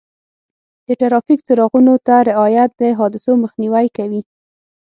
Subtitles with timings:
[0.85, 4.21] د ټرافیک څراغونو ته رعایت د حادثو مخنیوی کوي.